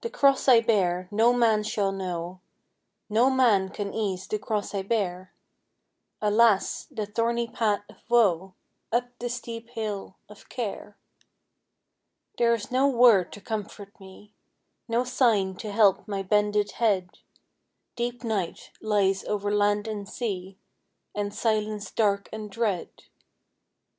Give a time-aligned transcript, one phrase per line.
[0.00, 2.40] The cross I bear no man shall know
[3.10, 5.34] No man can ease the cross I bear!
[6.22, 6.86] Alas!
[6.90, 8.54] the thorny path of woe
[8.90, 10.96] Up the steep hill of care!
[12.38, 14.32] There is no word to comfort me;
[14.88, 17.18] No sign to help my bended head;
[17.96, 20.58] Deep night lies over land and sea,
[21.14, 22.88] And silence dark and dread.